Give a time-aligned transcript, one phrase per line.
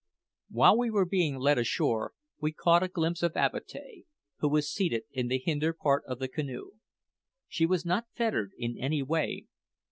[0.49, 4.05] While we were being led ashore, we caught a glimpse of Avatea,
[4.39, 6.71] who was seated in the hinder part of the canoe.
[7.47, 9.45] She was not fettered in any way.